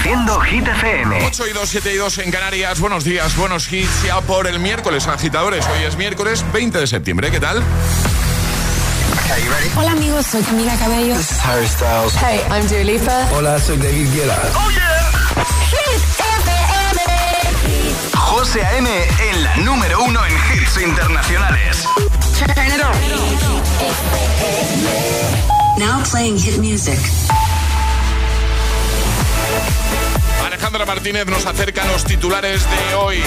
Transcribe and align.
Reproduciendo 0.00 0.40
Hit 0.40 0.66
FM. 0.66 1.26
8 1.26 1.46
y 1.48 1.52
2, 1.52 1.68
7 1.68 1.92
y 1.92 1.96
2 1.96 2.18
en 2.18 2.30
Canarias. 2.30 2.80
Buenos 2.80 3.04
días, 3.04 3.36
buenos 3.36 3.70
hits 3.70 4.02
ya 4.04 4.22
por 4.22 4.46
el 4.46 4.58
miércoles, 4.58 5.06
agitadores. 5.06 5.66
Hoy 5.66 5.84
es 5.84 5.96
miércoles 5.96 6.42
20 6.54 6.78
de 6.78 6.86
septiembre. 6.86 7.30
¿Qué 7.30 7.38
tal? 7.38 7.62
Hola 9.76 9.90
amigos, 9.92 10.26
soy 10.26 10.42
Camila 10.42 10.74
Cabello. 10.76 11.14
This 11.16 11.32
is 11.32 11.44
Harry 11.44 11.66
Styles. 11.66 12.14
Hey, 12.14 12.40
I'm 12.50 12.66
Dua 12.68 12.82
Lipa. 12.82 13.28
Hola, 13.34 13.58
soy 13.58 13.76
David 13.76 14.08
Guetta. 14.14 14.38
¡Oh, 14.54 14.70
yeah! 14.70 15.10
Hit 15.70 16.00
FM. 16.18 17.00
José 18.16 18.64
A.M. 18.64 18.88
en 19.30 19.44
la 19.44 19.56
número 19.58 20.02
uno 20.02 20.24
en 20.24 20.32
hits 20.32 20.80
internacionales. 20.80 21.84
Turn 22.38 22.50
it 22.50 22.80
on. 22.82 22.96
Now 25.78 26.02
playing 26.10 26.38
hit 26.38 26.58
music. 26.58 26.98
Alejandra 30.50 30.84
Martínez 30.84 31.26
nos 31.26 31.46
acerca 31.46 31.84
a 31.84 31.86
los 31.92 32.04
titulares 32.04 32.64
de 32.68 32.94
hoy. 32.96 33.22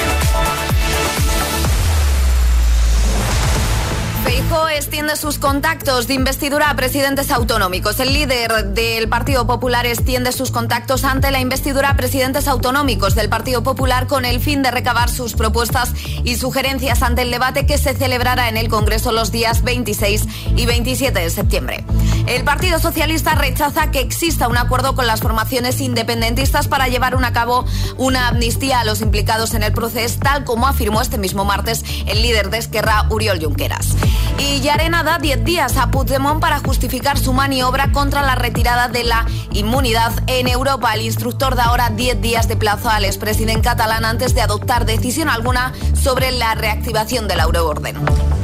Feijóo 4.24 4.70
extiende 4.70 5.18
sus 5.18 5.38
contactos 5.38 6.08
de 6.08 6.14
investidura 6.14 6.70
a 6.70 6.76
presidentes 6.76 7.30
autonómicos. 7.30 8.00
El 8.00 8.14
líder 8.14 8.68
del 8.68 9.10
Partido 9.10 9.46
Popular 9.46 9.86
extiende 9.86 10.32
sus 10.32 10.50
contactos 10.50 11.04
ante 11.04 11.30
la 11.32 11.40
investidura 11.40 11.90
a 11.90 11.96
presidentes 11.96 12.48
autonómicos 12.48 13.16
del 13.16 13.30
Partido 13.30 13.64
Popular 13.64 14.08
con 14.08 14.26
el 14.26 14.40
fin 14.40 14.62
de 14.62 14.72
recabar 14.72 15.10
sus 15.10 15.34
propuestas 15.34 15.94
y 16.24 16.36
sugerencias 16.38 17.04
ante 17.04 17.24
el 17.24 17.32
debate 17.32 17.66
que 17.66 17.78
se 17.78 17.94
celebrará 17.94 18.50
en 18.50 18.58
el 18.58 18.70
Congreso 18.70 19.12
los 19.12 19.32
días 19.32 19.64
26 19.64 20.26
y 20.56 20.66
27 20.66 21.20
de 21.20 21.30
septiembre. 21.30 21.86
El 22.26 22.46
Partido 22.46 22.80
Socialista 22.80 23.36
rechaza 23.36 23.92
que 23.92 24.00
exista 24.00 24.48
un 24.48 24.58
acuerdo 24.58 24.96
con 24.96 25.06
las 25.06 25.20
formaciones 25.20 25.82
independentistas 25.82 26.70
para 26.70 26.88
llevar 26.88 27.14
a 27.22 27.34
cabo 27.34 27.66
una 27.98 28.30
amnistía 28.30 28.80
a 28.80 28.86
los 28.86 29.02
implicados 29.02 29.54
en 29.54 29.64
el 29.64 29.74
proceso, 29.74 30.20
tal 30.20 30.46
como 30.46 30.68
afirmó 30.68 31.02
este 31.02 31.18
mismo 31.18 31.44
martes 31.44 31.84
el 32.08 32.22
líder 32.22 32.50
de 32.50 32.60
Esquerra, 32.60 33.06
Uriol 33.10 33.44
Junqueras. 33.44 33.96
Y 34.38 34.62
Yarena 34.62 35.04
da 35.04 35.20
10 35.20 35.44
días 35.44 35.78
a 35.78 35.92
Puigdemont 35.92 36.40
para 36.40 36.60
justificar 36.60 37.18
su 37.18 37.34
maniobra 37.34 37.92
contra 37.92 38.22
la 38.22 38.36
retirada 38.36 38.88
de 38.88 39.04
la 39.04 39.26
inmunidad 39.52 40.12
en 40.28 40.48
Europa. 40.48 40.94
El 40.94 41.02
instructor 41.02 41.56
da 41.56 41.66
ahora 41.66 41.90
10 41.90 42.22
días 42.22 42.48
de 42.48 42.56
plazo 42.56 42.90
al 42.90 43.06
expresidente 43.06 43.64
catalán 43.64 44.06
antes 44.06 44.36
de 44.36 44.42
adoptar 44.42 44.86
decisión 44.86 45.30
alguna 45.30 45.74
sobre 46.02 46.32
la 46.32 46.56
reactivación 46.56 47.28
del 47.28 47.40
euroorden. 47.40 47.98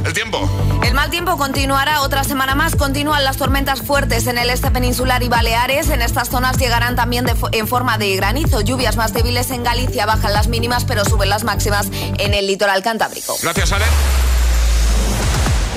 El 0.05 0.13
tiempo. 0.13 0.49
El 0.83 0.93
mal 0.93 1.09
tiempo 1.09 1.37
continuará 1.37 2.01
otra 2.01 2.23
semana 2.23 2.55
más. 2.55 2.75
Continúan 2.75 3.23
las 3.23 3.37
tormentas 3.37 3.81
fuertes 3.81 4.27
en 4.27 4.37
el 4.37 4.49
este 4.49 4.71
peninsular 4.71 5.21
y 5.23 5.27
Baleares. 5.27 5.89
En 5.89 6.01
estas 6.01 6.29
zonas 6.29 6.57
llegarán 6.57 6.95
también 6.95 7.25
de 7.25 7.35
en 7.51 7.67
forma 7.67 7.97
de 7.97 8.15
granizo. 8.15 8.61
Lluvias 8.61 8.95
más 8.95 9.13
débiles 9.13 9.51
en 9.51 9.63
Galicia. 9.63 10.05
Bajan 10.05 10.33
las 10.33 10.47
mínimas, 10.47 10.85
pero 10.85 11.03
suben 11.03 11.29
las 11.29 11.43
máximas 11.43 11.87
en 12.17 12.33
el 12.33 12.47
litoral 12.47 12.81
cantábrico. 12.81 13.35
Gracias, 13.41 13.71
Ale. 13.73 13.85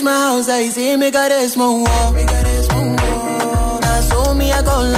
reach 0.00 0.04
my 0.04 0.12
house, 0.12 0.48
ahí 0.48 0.70
sí 0.70 0.96
me 0.96 1.10
carezco. 1.10 1.84
Me 2.12 2.24
carezco. 2.24 2.74
Asumía 3.82 4.62
con 4.64 4.92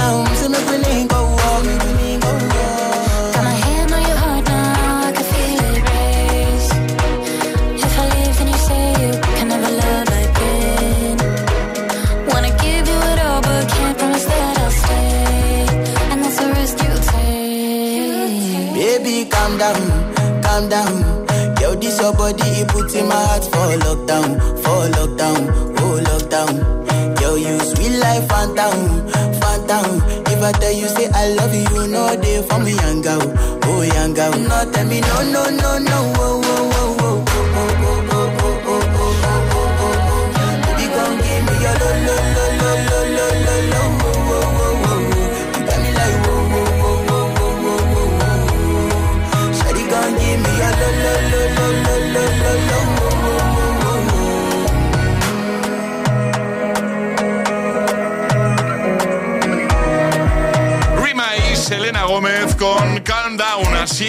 for 23.51 23.67
lockdown, 23.85 24.39
for 24.63 24.81
lockdown, 24.97 25.41
oh 25.79 25.99
lockdown. 26.09 27.21
Yo, 27.21 27.35
you 27.35 27.59
sweet 27.59 27.97
life, 27.99 28.27
phantom, 28.27 29.07
phantom. 29.39 30.01
If 30.27 30.41
I 30.43 30.51
tell 30.53 30.71
you 30.71 30.87
say 30.89 31.07
I 31.13 31.29
love 31.35 31.53
you, 31.53 31.87
know 31.87 32.15
they 32.15 32.41
for 32.47 32.59
me, 32.59 32.73
young 32.75 33.01
girl, 33.01 33.21
oh 33.65 33.81
young 33.81 34.13
girl. 34.13 34.31
No, 34.37 34.71
tell 34.71 34.85
me 34.87 35.01
no, 35.01 35.21
no, 35.31 35.43
no, 35.49 35.77
no, 35.79 36.13
oh, 36.17 36.41
oh, 36.43 36.52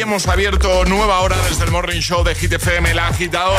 hemos 0.04 0.28
abierto 0.28 0.84
nueva 0.84 1.20
hora 1.20 1.34
desde 1.48 1.64
el 1.64 1.70
Morning 1.70 2.00
Show 2.00 2.22
de 2.22 2.34
Hit 2.34 2.52
FM, 2.52 2.90
el 2.90 2.98
agitador. 2.98 3.58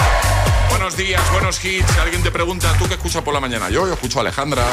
Buenos 0.70 0.96
días, 0.96 1.20
buenos 1.32 1.64
hits. 1.66 1.90
Si 1.92 2.00
alguien 2.00 2.22
te 2.22 2.30
pregunta, 2.30 2.72
¿tú 2.78 2.88
qué 2.88 2.94
escuchas 2.94 3.24
por 3.24 3.34
la 3.34 3.40
mañana? 3.40 3.72
Yo, 3.72 3.88
yo 3.88 3.94
escucho 3.94 4.20
a 4.20 4.22
Alejandra, 4.22 4.64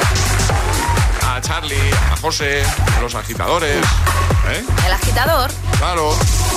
a 1.26 1.40
Charlie, 1.40 1.90
a 2.12 2.16
José, 2.18 2.62
a 2.94 3.00
los 3.00 3.14
agitadores. 3.14 3.78
¿Eh? 4.50 4.62
El 4.86 4.92
agitador. 4.92 5.50
Claro, 5.78 6.14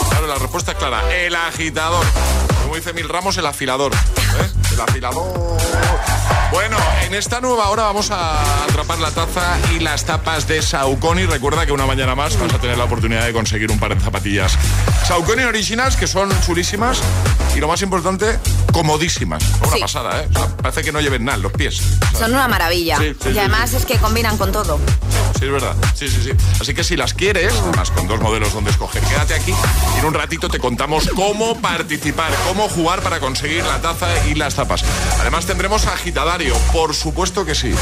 claro, 0.09 0.27
la 0.27 0.35
respuesta 0.35 0.73
es 0.73 0.77
clara. 0.77 1.15
El 1.15 1.33
agitador. 1.33 2.05
Como 2.63 2.75
dice 2.75 2.91
Mil 2.91 3.07
Ramos, 3.07 3.37
el 3.37 3.45
afilador. 3.45 3.93
¿Eh? 3.93 4.51
El 4.73 4.81
afilador. 4.81 5.57
Bueno, 6.55 6.77
en 7.03 7.13
esta 7.13 7.41
nueva 7.41 7.69
hora 7.69 7.83
vamos 7.83 8.11
a 8.11 8.63
atrapar 8.63 8.97
la 8.99 9.11
taza 9.11 9.57
y 9.75 9.79
las 9.81 10.05
tapas 10.05 10.47
de 10.47 10.61
Saucony. 10.61 11.25
Recuerda 11.25 11.65
que 11.65 11.73
una 11.73 11.85
mañana 11.85 12.15
más 12.15 12.39
vas 12.39 12.53
a 12.53 12.59
tener 12.59 12.77
la 12.77 12.85
oportunidad 12.85 13.25
de 13.25 13.33
conseguir 13.33 13.69
un 13.71 13.77
par 13.77 13.93
de 13.93 14.01
zapatillas 14.01 14.57
Saucony 15.05 15.43
Originals, 15.43 15.97
que 15.97 16.07
son 16.07 16.29
chulísimas 16.45 17.01
y 17.57 17.59
lo 17.59 17.67
más 17.67 17.81
importante, 17.81 18.39
comodísimas. 18.71 19.43
Una 19.63 19.73
Sí. 19.73 19.81
pasada, 19.81 20.21
¿eh? 20.23 20.29
O 20.33 20.37
sea, 20.39 20.47
parece 20.55 20.81
que 20.81 20.93
no 20.93 21.01
lleven 21.01 21.25
nada 21.25 21.35
en 21.35 21.43
los 21.43 21.51
pies. 21.51 21.81
Son 22.17 22.31
una 22.33 22.47
maravilla. 22.47 22.99
Sí, 22.99 23.13
sí, 23.21 23.31
y 23.31 23.37
además 23.39 23.73
es 23.73 23.85
que 23.85 23.97
combinan 23.97 24.37
con 24.37 24.53
todo. 24.53 24.79
Sí, 25.37 25.45
es 25.45 25.51
verdad. 25.51 25.75
Sí, 25.95 26.07
sí, 26.07 26.21
sí. 26.23 26.31
Así 26.61 26.73
que 26.73 26.83
si 26.83 26.95
las 26.95 27.13
quieres, 27.13 27.53
además 27.61 27.91
con 27.91 28.07
dos 28.07 28.19
modelos 28.21 28.53
donde 28.53 28.71
escoger, 28.71 29.01
quédate 29.03 29.33
aquí 29.33 29.53
y 29.95 29.99
en 29.99 30.05
un 30.05 30.13
ratito 30.13 30.47
te 30.49 30.59
contamos 30.59 31.09
cómo 31.15 31.59
participar, 31.59 32.31
cómo 32.47 32.69
jugar 32.69 33.01
para 33.01 33.19
conseguir 33.19 33.63
la 33.65 33.81
taza 33.81 34.07
y 34.27 34.35
las 34.35 34.55
tapas. 34.55 34.83
Además 35.19 35.45
tendremos 35.45 35.87
agitadario, 35.87 36.55
por 36.71 36.95
supuesto 36.95 37.45
que 37.45 37.53
sí. 37.53 37.73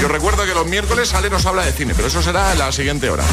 Y 0.00 0.04
os 0.04 0.10
recuerdo 0.10 0.44
que 0.46 0.54
los 0.54 0.66
miércoles 0.66 1.12
Ale 1.14 1.30
nos 1.30 1.44
habla 1.46 1.64
de 1.64 1.72
cine, 1.72 1.94
pero 1.96 2.08
eso 2.08 2.22
será 2.22 2.52
en 2.52 2.58
la 2.58 2.70
siguiente 2.72 3.10
hora. 3.10 3.24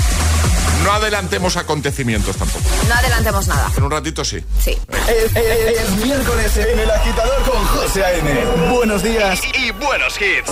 No 0.84 0.92
adelantemos 0.94 1.58
acontecimientos 1.58 2.36
tampoco. 2.38 2.64
No 2.88 2.94
adelantemos 2.96 3.48
nada. 3.48 3.72
En 3.78 3.84
un 3.84 3.92
ratito 3.92 4.24
sí. 4.26 4.44
Sí. 4.64 4.78
Es, 5.08 5.36
es- 5.36 5.80
es 5.82 5.90
miércoles 6.04 6.56
en 6.58 6.80
el 6.80 6.90
agitador 6.90 7.42
con 7.44 7.64
José 7.66 8.04
A.M. 8.06 8.46
Buenos 8.72 9.04
días 9.04 9.40
y 9.60 9.72
buenos 9.72 10.16
hits. 10.22 10.52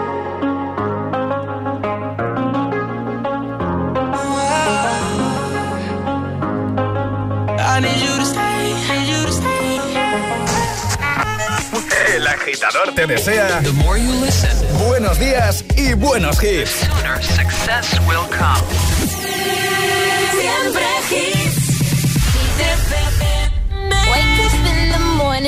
agitador 12.81 12.95
te 12.95 13.07
desea. 13.07 13.61
The 13.61 13.71
more 13.73 13.97
you 13.97 14.11
listen, 14.23 14.51
buenos 14.87 15.19
días 15.19 15.63
y 15.75 15.93
buenos 15.93 16.41
hits. 16.43 16.87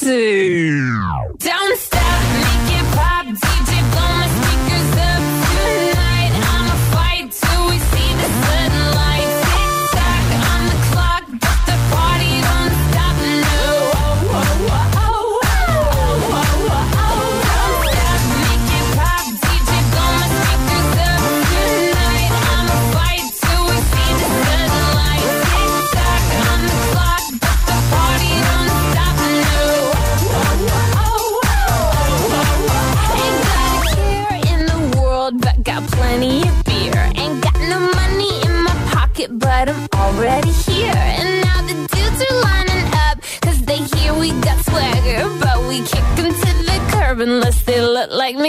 Sue. 0.00 0.70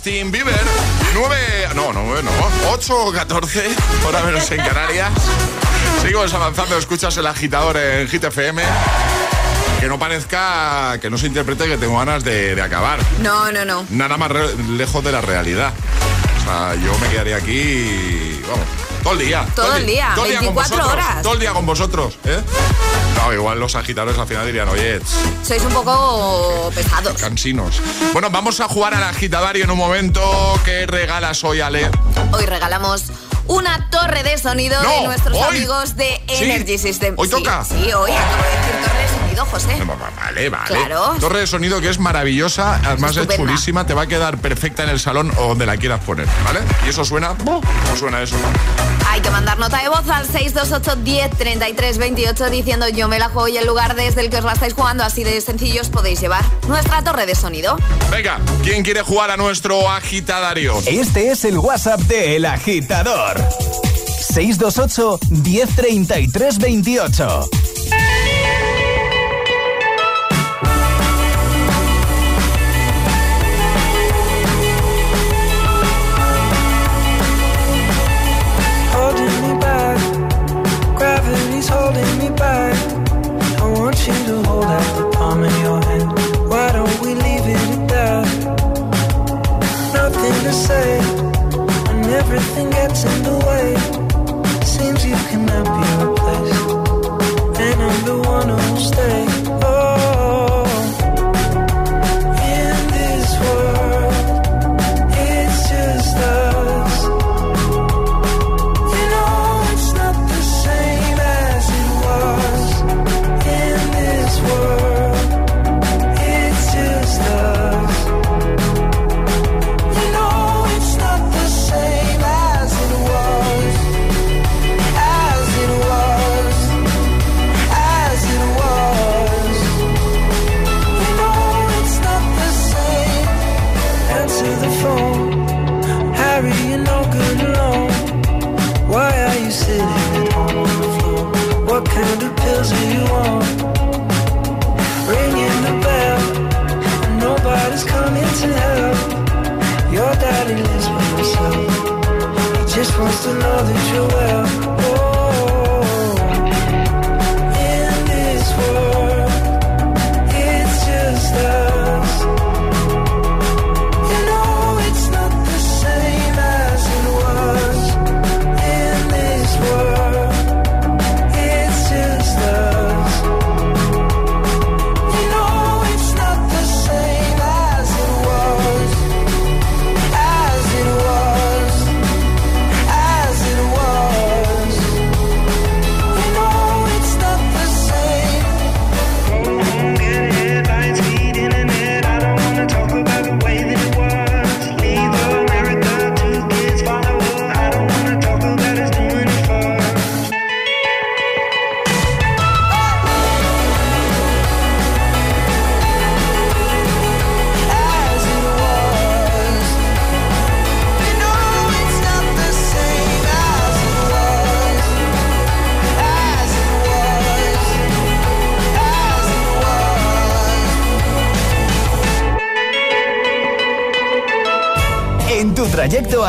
Justin 0.00 0.32
Bieber. 0.32 0.58
9, 1.12 1.36
no, 1.74 1.92
no, 1.92 2.22
no, 2.22 2.30
8 2.70 3.04
o 3.04 3.12
14, 3.12 3.68
hora 4.06 4.22
menos 4.22 4.50
en 4.50 4.56
Canarias. 4.56 5.12
Seguimos 6.00 6.32
avanzando, 6.32 6.78
escuchas 6.78 7.14
el 7.18 7.26
agitador 7.26 7.76
en 7.76 8.08
Hit 8.08 8.24
FM. 8.24 8.62
Que 9.78 9.88
no 9.88 9.98
parezca, 9.98 10.98
que 11.02 11.10
no 11.10 11.18
se 11.18 11.26
interprete 11.26 11.66
que 11.66 11.76
tengo 11.76 11.98
ganas 11.98 12.24
de, 12.24 12.54
de 12.54 12.62
acabar. 12.62 12.98
No, 13.20 13.52
no, 13.52 13.66
no. 13.66 13.84
Nada 13.90 14.16
más 14.16 14.30
lejos 14.70 15.04
de 15.04 15.12
la 15.12 15.20
realidad. 15.20 15.74
O 16.38 16.44
sea, 16.44 16.74
yo 16.76 16.98
me 16.98 17.08
quedaría 17.08 17.36
aquí, 17.36 18.40
vamos, 18.48 18.66
todo 19.02 19.12
el 19.14 19.18
día. 19.20 19.46
Todo 19.54 19.76
el 19.76 19.86
día, 19.86 20.12
con 20.14 20.24
24 20.24 20.52
vosotros, 20.76 20.92
horas. 20.92 21.22
Todo 21.22 21.32
el 21.34 21.40
día 21.40 21.52
con 21.52 21.66
vosotros, 21.66 22.14
¿eh? 22.24 22.40
No, 23.16 23.32
igual 23.32 23.58
los 23.60 23.74
agitadores 23.74 24.18
al 24.18 24.26
final 24.26 24.46
dirían, 24.46 24.68
oye, 24.68 25.00
Sois 25.42 25.62
un 25.62 25.72
poco 25.72 26.70
pesados. 26.74 27.14
cansinos. 27.20 27.80
Bueno, 28.12 28.30
vamos 28.30 28.60
a 28.60 28.68
jugar 28.68 28.94
al 28.94 29.02
agitadario 29.04 29.64
en 29.64 29.70
un 29.70 29.78
momento. 29.78 30.20
¿Qué 30.64 30.86
regalas 30.86 31.42
hoy, 31.44 31.60
Ale? 31.60 31.90
Hoy 32.32 32.46
regalamos 32.46 33.04
una 33.50 33.90
torre 33.90 34.22
de 34.22 34.38
sonido 34.38 34.80
No, 34.82 34.90
de 34.90 35.02
nuestros 35.06 35.36
hoy. 35.36 35.56
amigos 35.56 35.96
de 35.96 36.20
Sí, 36.28 36.44
Energy 36.44 36.78
System. 36.78 37.14
hoy 37.16 37.26
Sí, 37.28 37.34
toca. 37.34 37.64
Sí, 37.64 37.74
hoy 37.92 38.10
acabo 38.12 38.42
de 38.42 38.50
decir 38.50 38.80
torre 38.82 39.02
de 39.02 39.08
sonido, 39.08 39.46
José. 39.46 39.82
Vale, 40.16 40.48
vale. 40.48 40.64
Claro. 40.66 41.16
Torre 41.20 41.40
de 41.40 41.46
sonido 41.46 41.80
que 41.80 41.88
es 41.90 41.98
maravillosa, 41.98 42.76
además 42.84 43.16
es 43.16 43.26
chulísima, 43.28 43.86
te 43.86 43.94
va 43.94 44.02
a 44.02 44.06
quedar 44.06 44.38
perfecta 44.38 44.84
en 44.84 44.90
el 44.90 45.00
salón 45.00 45.32
o 45.38 45.48
donde 45.48 45.66
la 45.66 45.76
quieras 45.76 46.00
poner, 46.04 46.26
¿vale? 46.44 46.60
Y 46.86 46.90
eso 46.90 47.04
suena, 47.04 47.34
¿cómo 47.36 47.60
suena 47.98 48.22
eso? 48.22 48.36
Hay 49.10 49.22
que 49.22 49.30
mandar 49.30 49.58
nota 49.58 49.82
de 49.82 49.88
voz 49.88 50.08
al 50.08 50.24
628 50.24 51.02
10 51.02 51.30
33 51.36 51.98
28 51.98 52.48
diciendo 52.48 52.88
yo 52.88 53.08
me 53.08 53.18
la 53.18 53.28
juego 53.28 53.48
y 53.48 53.56
el 53.56 53.66
lugar 53.66 53.96
desde 53.96 54.20
el 54.20 54.30
que 54.30 54.36
os 54.36 54.44
la 54.44 54.52
estáis 54.52 54.72
jugando. 54.72 55.02
Así 55.02 55.24
de 55.24 55.40
sencillo 55.40 55.80
os 55.80 55.88
podéis 55.88 56.20
llevar 56.20 56.44
nuestra 56.68 57.02
torre 57.02 57.26
de 57.26 57.34
sonido. 57.34 57.76
Venga, 58.08 58.38
¿quién 58.62 58.84
quiere 58.84 59.02
jugar 59.02 59.32
a 59.32 59.36
nuestro 59.36 59.90
agitadario? 59.90 60.78
Este 60.86 61.32
es 61.32 61.44
el 61.44 61.58
WhatsApp 61.58 61.98
de 62.02 62.36
El 62.36 62.46
Agitador. 62.46 63.44
628 64.32 65.18
1033 65.28 66.58
28. 66.58 67.50
Holding 81.72 82.12
me 82.18 82.28
back. 82.36 82.76
I 83.62 83.66
want 83.78 83.98
you 84.06 84.14
to 84.28 84.34
hold 84.48 84.64
out 84.64 84.88
the 84.98 85.06
palm 85.16 85.42
of 85.42 85.54
your 85.64 85.80
hand. 85.88 86.08
Why 86.50 86.72
don't 86.72 86.96
we 87.02 87.10
leave 87.14 87.46
it 87.54 87.62
at 87.76 87.82
that? 87.92 88.26
Nothing 89.94 90.36
to 90.46 90.52
say, 90.52 90.88
and 91.90 92.04
everything 92.20 92.70
gets 92.70 93.04
in 93.04 93.22
the 93.28 93.36
way. 93.48 93.66
Seems 94.74 95.00
you 95.04 95.16
cannot 95.30 95.66
be 95.76 95.88
replaced, 96.04 96.68
and 97.64 97.78
I'm 97.86 97.98
the 98.10 98.18
one 98.34 98.48
who'll 98.48 98.76
stay. 98.92 99.29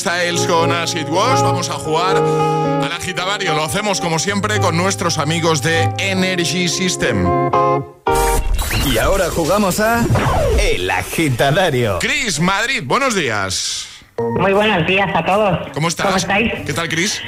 Styles 0.00 0.46
con 0.46 0.72
As 0.72 0.94
It 0.94 1.08
Was. 1.10 1.42
Vamos 1.42 1.68
a 1.68 1.74
jugar 1.74 2.16
al 2.16 2.90
agitavario. 2.90 3.52
Lo 3.52 3.64
hacemos 3.64 4.00
como 4.00 4.18
siempre 4.18 4.58
con 4.58 4.74
nuestros 4.74 5.18
amigos 5.18 5.60
de 5.60 5.90
Energy 5.98 6.68
System. 6.68 7.26
Y 8.86 8.96
ahora 8.96 9.28
jugamos 9.28 9.78
a 9.78 10.02
El 10.58 10.90
agitadario. 10.90 11.98
Chris, 11.98 12.40
Madrid, 12.40 12.82
buenos 12.82 13.14
días. 13.14 13.88
Muy 14.38 14.54
buenos 14.54 14.86
días 14.86 15.10
a 15.14 15.22
todos. 15.22 15.68
¿Cómo 15.74 15.88
estás? 15.88 16.06
¿Cómo 16.06 16.16
estáis? 16.16 16.50
¿Qué 16.64 16.72
tal, 16.72 16.88
Chris? 16.88 17.20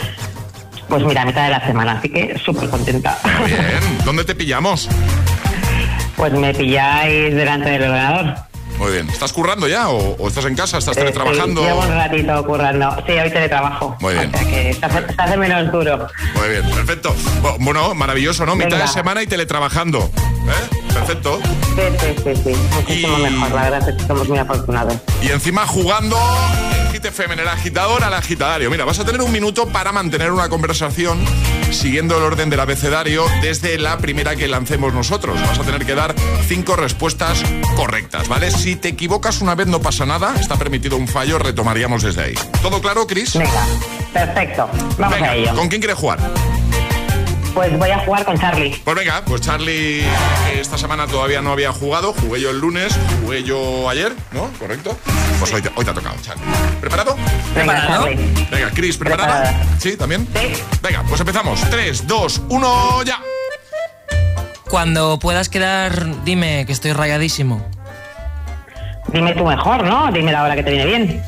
Pues 0.89 1.05
mira, 1.05 1.27
mitad 1.27 1.45
de 1.45 1.51
la 1.51 1.67
semana, 1.67 1.99
así 1.99 2.09
que 2.09 2.39
súper 2.43 2.71
contenta. 2.71 3.19
Bien. 3.45 3.99
¿Dónde 4.07 4.25
te 4.25 4.35
pillamos? 4.35 4.89
Pues 6.17 6.33
me 6.33 6.55
pilláis 6.55 7.35
delante 7.35 7.69
del 7.69 7.83
ordenador. 7.83 8.52
Muy 8.83 8.90
bien. 8.90 9.09
¿Estás 9.11 9.33
currando 9.33 9.68
ya 9.68 9.90
o, 9.90 10.16
o 10.16 10.27
estás 10.29 10.45
en 10.45 10.57
casa? 10.57 10.79
¿Estás 10.79 10.97
teletrabajando? 10.97 11.62
Eh, 11.62 11.66
llevo 11.66 11.83
un 11.83 11.88
ratito 11.95 12.45
currando. 12.45 12.97
Sí, 13.07 13.12
hoy 13.12 13.31
teletrabajo. 13.31 13.97
Muy 14.01 14.14
bien. 14.14 14.35
O 14.35 14.38
sea 14.38 14.45
que 14.49 14.75
se 14.75 14.85
hace, 14.87 15.07
se 15.07 15.23
hace 15.23 15.37
menos 15.37 15.71
duro. 15.71 16.09
Muy 16.35 16.49
bien, 16.49 16.68
perfecto. 16.75 17.14
Bu- 17.42 17.57
Bueno, 17.61 17.95
maravilloso, 17.95 18.45
¿no? 18.45 18.57
Mitad 18.57 18.71
Venga. 18.71 18.83
de 18.87 18.88
semana 18.92 19.23
y 19.23 19.29
teletrabajando. 19.29 20.11
¿Eh? 20.27 20.77
Perfecto. 20.92 21.38
Sí, 21.77 21.83
sí, 22.01 22.14
sí, 22.25 22.42
sí. 22.42 22.57
Muchísimo 22.75 23.18
Y- 23.18 23.23
mejor. 23.23 23.53
La 23.53 23.62
verdad 23.71 23.88
es 23.88 23.95
que 23.97 24.05
somos 24.09 24.29
muy 24.29 24.38
afortunados. 24.38 24.95
Y 25.23 25.29
encima 25.31 25.64
jugando 25.64 26.18
Hit 27.03 27.07
FM, 27.09 27.35
en 27.35 27.41
el 27.41 27.49
agitador 27.49 28.05
al 28.05 28.15
agitadario. 28.15 28.71
Mira, 28.71 28.85
vas 28.85 29.01
a 29.01 29.05
tener 29.05 29.21
un 29.23 29.33
minuto 29.33 29.67
para 29.67 29.91
mantener 29.91 30.31
una 30.31 30.49
conversación 30.49 31.19
siguiendo 31.73 32.17
el 32.17 32.23
orden 32.23 32.49
del 32.49 32.61
abecedario 32.61 33.25
desde 33.41 33.77
la 33.79 33.99
primera 33.99 34.37
que 34.37 34.47
lancemos 34.47 34.95
nosotros. 34.95 35.41
Vas 35.41 35.59
a 35.59 35.62
tener 35.62 35.85
que 35.85 35.97
dar 35.97 36.15
cinco 36.47 36.77
respuestas 36.77 37.43
correctas, 37.75 38.29
¿vale? 38.29 38.53
Si 38.53 38.77
te 38.77 38.88
equivocas 38.88 39.41
una 39.41 39.57
vez 39.57 39.67
no 39.67 39.81
pasa 39.81 40.07
nada, 40.07 40.35
está 40.38 40.57
permitido 40.57 40.97
un 40.97 41.09
fallo, 41.09 41.41
retomaríamos 41.41 42.05
desde 42.05 42.23
ahí. 42.23 42.35
¿Todo 42.62 42.81
claro, 42.81 43.05
Chris? 43.07 43.37
Venga, 43.37 43.67
perfecto. 44.12 44.71
Vamos 44.97 45.17
Venga, 45.17 45.31
a 45.31 45.35
ello. 45.35 45.55
¿con 45.57 45.69
quién 45.69 45.81
quieres 45.81 45.99
jugar? 45.99 46.21
Pues 47.55 47.79
voy 47.79 47.91
a 47.91 47.99
jugar 47.99 48.25
con 48.25 48.38
Charlie. 48.38 48.81
Pues 48.83 48.97
venga, 48.97 49.23
pues 49.27 49.43
Charlie 49.43 50.03
esta 50.55 50.79
semana 50.79 51.07
todavía 51.07 51.43
no 51.43 51.53
había 51.53 51.71
jugado, 51.73 52.15
jugué 52.15 52.41
yo 52.41 52.51
el 52.51 52.59
lunes, 52.61 52.97
jugué 53.23 53.43
yo 53.43 53.88
ayer, 53.91 54.12
¿no? 54.33 54.49
¿Correcto? 54.59 54.97
Pues 55.38 55.53
hoy 55.53 55.61
te, 55.61 55.71
hoy 55.75 55.85
te 55.85 55.91
ha 55.91 55.95
tocado, 55.95 56.15
Charlie. 56.23 56.45
¿Preparado? 56.81 57.15
Venga, 57.55 57.75
¿Preparado? 57.75 58.05
Charlie. 58.05 58.47
Venga, 58.51 58.71
Chris. 58.75 58.97
Preparada. 58.97 59.55
¿Sí? 59.79 59.97
¿También? 59.97 60.27
Sí. 60.35 60.62
Venga, 60.83 61.03
pues 61.09 61.21
empezamos. 61.21 61.61
3, 61.69 62.07
2, 62.07 62.43
1, 62.49 63.03
ya. 63.05 63.21
Cuando 64.71 65.19
puedas 65.19 65.49
quedar, 65.51 66.25
dime 66.25 66.65
que 66.65 66.73
estoy 66.73 66.93
rayadísimo. 66.93 67.62
Dime 69.09 69.35
tú 69.35 69.45
mejor, 69.45 69.85
¿no? 69.85 70.11
Dime 70.11 70.33
la 70.33 70.45
hora 70.45 70.55
que 70.57 70.62
te 70.62 70.71
viene 70.71 70.87
bien. 70.87 71.23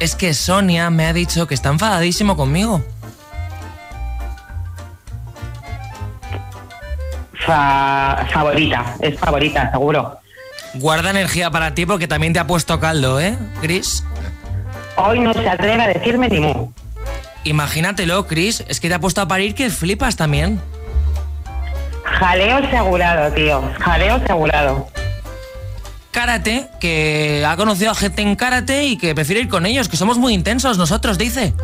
Es 0.00 0.14
que 0.14 0.34
Sonia 0.34 0.90
me 0.90 1.06
ha 1.06 1.12
dicho 1.14 1.46
que 1.46 1.54
está 1.54 1.70
enfadadísimo 1.70 2.36
conmigo. 2.36 2.84
Fa- 7.46 8.26
favorita. 8.32 8.96
Es 9.00 9.18
favorita, 9.18 9.70
seguro. 9.70 10.18
Guarda 10.74 11.10
energía 11.10 11.50
para 11.50 11.74
ti 11.74 11.86
porque 11.86 12.08
también 12.08 12.32
te 12.32 12.38
ha 12.38 12.46
puesto 12.46 12.80
caldo, 12.80 13.20
¿eh, 13.20 13.36
Chris? 13.60 14.02
Hoy 14.96 15.20
no 15.20 15.32
se 15.32 15.48
atreve 15.48 15.82
a 15.82 15.88
decirme 15.88 16.28
ni 16.28 16.40
mu. 16.40 16.70
Imagínatelo, 17.44 18.26
Chris, 18.26 18.64
es 18.68 18.80
que 18.80 18.88
te 18.88 18.94
ha 18.94 18.98
puesto 18.98 19.20
a 19.20 19.28
parir 19.28 19.54
que 19.54 19.68
flipas 19.70 20.16
también. 20.16 20.60
Jaleo 22.04 22.56
asegurado, 22.58 23.32
tío. 23.34 23.62
Jaleo 23.80 24.14
asegurado. 24.16 24.88
Karate, 26.10 26.68
que 26.80 27.44
ha 27.46 27.56
conocido 27.56 27.90
a 27.90 27.94
gente 27.94 28.22
en 28.22 28.36
karate 28.36 28.84
y 28.84 28.96
que 28.96 29.14
prefiere 29.14 29.42
ir 29.42 29.48
con 29.48 29.66
ellos, 29.66 29.88
que 29.88 29.96
somos 29.96 30.16
muy 30.16 30.32
intensos 30.32 30.78
nosotros, 30.78 31.18
dice. 31.18 31.54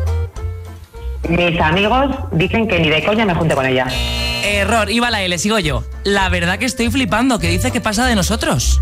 Mis 1.27 1.59
amigos 1.59 2.15
dicen 2.31 2.67
que 2.67 2.79
ni 2.79 2.89
de 2.89 3.03
coña 3.03 3.25
me 3.25 3.33
junte 3.35 3.55
con 3.55 3.65
ella. 3.65 3.87
Error, 4.43 4.89
iba 4.89 5.09
la 5.11 5.21
L, 5.21 5.37
sigo 5.37 5.59
yo. 5.59 5.83
La 6.03 6.29
verdad 6.29 6.57
que 6.57 6.65
estoy 6.65 6.89
flipando, 6.89 7.39
que 7.39 7.47
dice 7.47 7.71
que 7.71 7.79
pasa 7.81 8.05
de 8.05 8.15
nosotros. 8.15 8.81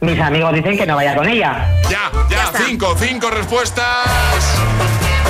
Mis 0.00 0.18
amigos 0.20 0.54
dicen 0.54 0.76
que 0.76 0.86
no 0.86 0.96
vaya 0.96 1.14
con 1.14 1.28
ella. 1.28 1.66
Ya, 1.90 2.10
ya, 2.28 2.50
cinco, 2.66 2.94
cinco 2.98 3.30
respuestas. 3.30 3.86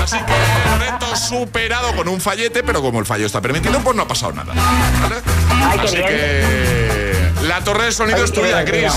Así 0.03 0.19
que 0.19 0.85
reto 0.85 1.17
superado 1.17 1.95
con 1.97 2.09
un 2.09 2.21
fallete, 2.21 2.63
pero 2.63 2.83
como 2.83 3.01
el 3.01 3.07
fallo 3.07 3.27
está 3.27 3.41
permitido, 3.41 3.79
pues 3.81 3.97
no 3.97 4.03
ha 4.03 4.09
pasado 4.09 4.33
nada. 4.33 4.53
¿vale? 4.55 5.17
Ay, 5.51 5.79
qué 5.79 5.87
Así 5.87 5.97
que 5.97 7.31
la 7.47 7.61
torre 7.63 7.87
de 7.87 7.93
sonido 7.93 8.19
Ay, 8.19 8.25
es 8.25 8.33
tuya, 8.33 8.63
divertido. 8.65 8.93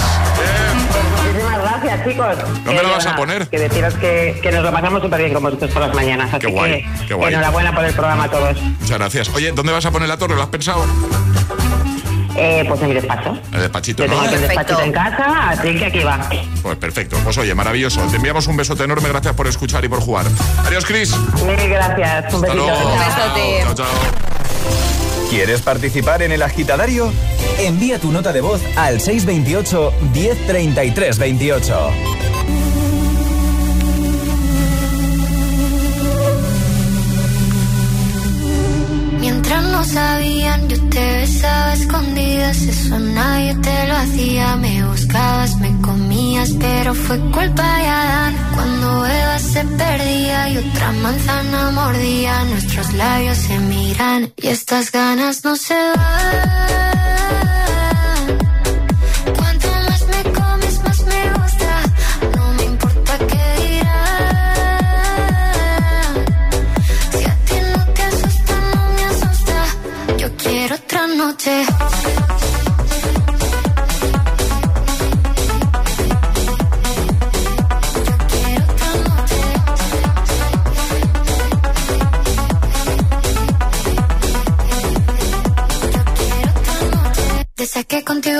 Gracias, 1.81 2.07
chicos. 2.07 2.37
¿Dónde 2.65 2.83
lo 2.83 2.89
Eh, 2.89 2.91
vas 2.93 3.05
a 3.05 3.15
poner? 3.15 3.47
Que 3.47 3.59
deciros 3.59 3.93
que, 3.95 4.39
que 4.41 4.51
nos 4.51 4.63
lo 4.63 4.71
pasamos 4.71 5.01
súper 5.01 5.19
bien 5.19 5.33
con 5.33 5.43
vosotros 5.43 5.71
por 5.71 5.81
las 5.83 5.93
mañanas. 5.95 6.29
Así 6.33 6.45
Qué 6.47 6.51
guay, 6.51 6.71
que 6.99 7.05
qué 7.07 7.13
guay. 7.13 7.33
enhorabuena 7.33 7.73
por 7.73 7.85
el 7.85 7.93
programa 7.93 8.23
a 8.25 8.29
todos. 8.31 8.61
Muchas 8.61 8.97
gracias. 8.97 9.29
Oye, 9.29 9.51
¿dónde 9.51 9.71
vas 9.73 9.85
a 9.85 9.91
poner 9.91 10.07
la 10.09 10.17
torre? 10.17 10.35
¿Lo 10.35 10.41
has 10.43 10.49
pensado? 10.49 10.85
Eh, 12.39 12.63
pues 12.67 12.79
en 12.81 12.87
mi 12.89 12.93
despacho. 12.93 13.35
El 13.51 13.61
despachito, 13.61 14.05
Yo 14.05 14.11
¿no? 14.13 14.21
tengo 14.21 14.35
el 14.35 14.41
despachito 14.41 14.81
en 14.81 14.91
casa, 14.91 15.49
así 15.49 15.75
que 15.75 15.85
aquí 15.85 15.99
va. 16.03 16.19
Pues 16.61 16.77
perfecto. 16.77 17.17
Pues 17.23 17.35
oye, 17.39 17.55
maravilloso. 17.55 17.99
Te 18.11 18.17
enviamos 18.17 18.45
un 18.47 18.55
besote 18.57 18.83
enorme. 18.83 19.09
Gracias 19.09 19.33
por 19.33 19.47
escuchar 19.47 19.83
y 19.85 19.87
por 19.89 20.01
jugar. 20.01 20.25
Adiós, 20.65 20.85
Chris. 20.85 21.15
Mil 21.45 21.69
gracias. 21.69 22.31
Un 22.33 22.41
besito. 22.41 22.63
Un 22.63 22.99
besote. 22.99 23.59
Chao, 23.63 23.73
chao. 23.75 24.46
¿Quieres 25.29 25.61
participar 25.61 26.21
en 26.21 26.31
el 26.31 26.41
agitadario? 26.41 27.11
Envía 27.59 27.99
tu 27.99 28.11
nota 28.13 28.31
de 28.31 28.39
voz 28.39 28.61
al 28.77 29.01
628 29.01 29.93
1033 30.13 31.19
28. 31.19 31.91
Mientras 39.19 39.63
no 39.65 39.83
sabían, 39.83 40.69
yo 40.69 40.77
te 40.89 41.17
besaba 41.17 41.73
escondidas. 41.73 42.61
Eso 42.61 42.97
nadie 42.97 43.53
te 43.55 43.87
lo 43.87 43.95
hacía. 43.95 44.55
Me 44.55 44.85
buscabas, 44.85 45.57
me 45.57 45.67
pero 46.59 46.93
fue 46.93 47.19
culpa 47.31 47.77
de 47.77 47.87
Adán. 47.87 48.35
Cuando 48.53 49.05
Eva 49.07 49.39
se 49.39 49.63
perdía 49.63 50.49
y 50.49 50.57
otra 50.57 50.91
manzana 50.91 51.71
mordía, 51.71 52.43
nuestros 52.45 52.93
labios 52.93 53.37
se 53.37 53.57
miran 53.59 54.31
y 54.37 54.47
estas 54.47 54.91
ganas 54.91 55.43
no 55.43 55.55
se 55.55 55.73
van. 55.73 56.77
Cuanto 59.35 59.67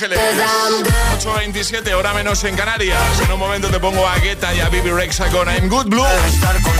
Ángeles. 0.00 0.20
8.27, 1.24 1.92
hora 1.92 2.14
menos 2.14 2.44
en 2.44 2.54
Canarias. 2.54 3.20
En 3.20 3.32
un 3.32 3.38
momento 3.40 3.68
te 3.68 3.80
pongo 3.80 4.06
a 4.06 4.16
Guetta 4.18 4.54
y 4.54 4.60
a 4.60 4.68
Bibi 4.68 4.90
Rexa 4.90 5.28
con 5.28 5.48
I'm 5.48 5.68
Good 5.68 5.86
Blue. 5.86 6.06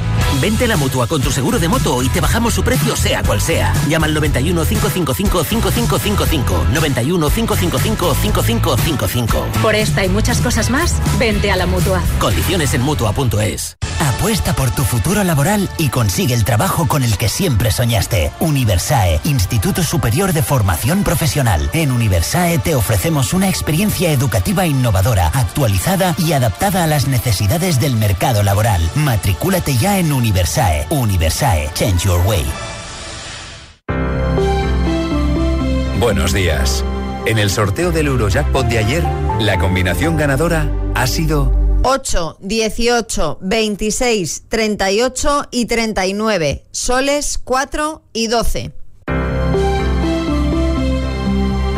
Vente 0.45 0.65
a 0.65 0.67
la 0.67 0.77
mutua 0.77 1.07
con 1.07 1.23
tu 1.23 1.31
seguro 1.31 1.57
de 1.57 1.67
moto 1.67 2.03
y 2.03 2.09
te 2.09 2.21
bajamos 2.21 2.53
su 2.53 2.63
precio, 2.63 2.95
sea 2.95 3.23
cual 3.23 3.41
sea. 3.41 3.73
Llama 3.87 4.05
al 4.05 4.13
91 4.13 4.63
555 4.63 5.43
5555. 5.43 6.67
91 6.71 7.29
555 7.31 8.13
5555. 8.13 9.47
Por 9.63 9.73
esta 9.73 10.05
y 10.05 10.09
muchas 10.09 10.41
cosas 10.41 10.69
más, 10.69 11.01
vente 11.17 11.49
a 11.49 11.55
la 11.55 11.65
mutua. 11.65 12.03
Condiciones 12.19 12.75
en 12.75 12.83
mutua.es. 12.83 13.75
Apuesta 13.99 14.53
por 14.53 14.71
tu 14.71 14.83
futuro 14.83 15.23
laboral 15.23 15.69
y 15.77 15.89
consigue 15.89 16.33
el 16.33 16.43
trabajo 16.43 16.87
con 16.87 17.03
el 17.03 17.17
que 17.17 17.29
siempre 17.29 17.71
soñaste. 17.71 18.31
Universae, 18.39 19.19
Instituto 19.23 19.83
Superior 19.83 20.33
de 20.33 20.43
Formación 20.43 21.03
Profesional. 21.03 21.69
En 21.73 21.91
Universae 21.91 22.59
te 22.59 22.75
ofrecemos 22.75 23.33
una 23.33 23.49
experiencia 23.49 24.11
educativa 24.11 24.65
innovadora, 24.67 25.27
actualizada 25.27 26.15
y 26.17 26.33
adaptada 26.33 26.83
a 26.83 26.87
las 26.87 27.07
necesidades 27.07 27.79
del 27.79 27.95
mercado 27.95 28.43
laboral. 28.43 28.81
Matricúlate 28.95 29.77
ya 29.77 29.97
en 29.97 30.11
Universae. 30.35 30.85
Universae, 30.89 31.69
change 31.73 32.03
your 32.03 32.19
way. 32.27 32.43
Buenos 35.97 36.33
días. 36.33 36.83
En 37.25 37.37
el 37.37 37.49
sorteo 37.49 37.93
del 37.93 38.07
Eurojackpot 38.07 38.67
de 38.67 38.79
ayer, 38.79 39.03
la 39.39 39.57
combinación 39.57 40.17
ganadora 40.17 40.69
ha 40.93 41.07
sido 41.07 41.53
8, 41.83 42.39
18, 42.41 43.37
26, 43.39 44.43
38 44.49 45.47
y 45.51 45.67
39. 45.67 46.65
Soles 46.69 47.37
4 47.37 48.03
y 48.11 48.27
12. 48.27 48.73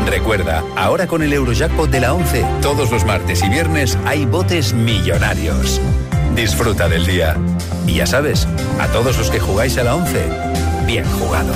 Recuerda, 0.07 0.63
ahora 0.75 1.05
con 1.05 1.21
el 1.21 1.31
Eurojackpot 1.31 1.91
de 1.91 1.99
la 1.99 2.15
11, 2.15 2.43
todos 2.63 2.89
los 2.89 3.05
martes 3.05 3.43
y 3.43 3.49
viernes 3.49 3.99
hay 4.05 4.25
botes 4.25 4.73
millonarios. 4.73 5.79
Disfruta 6.37 6.87
del 6.87 7.03
día. 7.03 7.35
Y 7.87 7.95
ya 7.95 8.05
sabes, 8.05 8.47
a 8.79 8.87
todos 8.89 9.17
los 9.17 9.31
que 9.31 9.39
jugáis 9.39 9.75
a 9.79 9.83
la 9.83 9.95
11, 9.95 10.29
bien 10.85 11.03
jugado. 11.13 11.51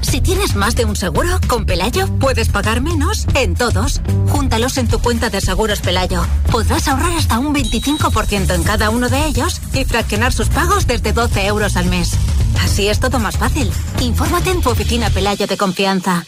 Si 0.00 0.20
tienes 0.20 0.56
más 0.56 0.74
de 0.74 0.84
un 0.84 0.96
seguro, 0.96 1.38
con 1.46 1.64
Pelayo 1.64 2.08
puedes 2.18 2.48
pagar 2.48 2.80
menos 2.80 3.28
en 3.34 3.54
todos. 3.54 4.00
Júntalos 4.30 4.78
en 4.78 4.88
tu 4.88 4.98
cuenta 4.98 5.30
de 5.30 5.40
seguros 5.40 5.80
Pelayo. 5.80 6.26
Podrás 6.50 6.88
ahorrar 6.88 7.12
hasta 7.12 7.38
un 7.38 7.54
25% 7.54 8.52
en 8.52 8.62
cada 8.64 8.90
uno 8.90 9.08
de 9.08 9.26
ellos 9.26 9.60
y 9.72 9.84
fraccionar 9.84 10.32
sus 10.32 10.48
pagos 10.48 10.88
desde 10.88 11.12
12 11.12 11.46
euros 11.46 11.76
al 11.76 11.86
mes. 11.86 12.14
Así 12.60 12.88
es 12.88 12.98
todo 12.98 13.20
más 13.20 13.36
fácil. 13.36 13.70
Infórmate 14.00 14.50
en 14.50 14.60
tu 14.60 14.70
oficina 14.70 15.08
Pelayo 15.10 15.46
de 15.46 15.56
confianza. 15.56 16.24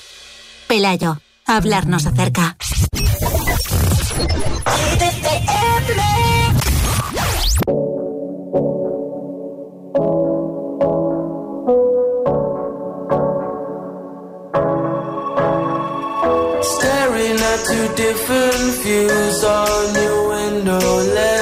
Pelayo, 0.69 1.21
hablarnos 1.47 2.07
acerca. 2.07 2.57
Staring 16.63 17.39
at 17.51 17.61
two 17.67 17.89
different 17.97 18.83
views 18.83 19.45
on 19.45 19.95
your 19.95 20.29
window 20.29 20.79
ledge. 21.15 21.42